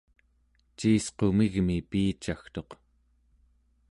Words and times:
ciisqumigmi 0.77 1.77
piicagtuq 1.89 2.69